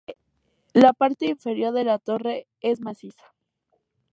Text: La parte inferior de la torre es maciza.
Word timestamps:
La 0.73 0.93
parte 0.93 1.27
inferior 1.27 1.73
de 1.75 1.83
la 1.83 1.99
torre 1.99 2.47
es 2.61 2.81
maciza. 2.81 3.35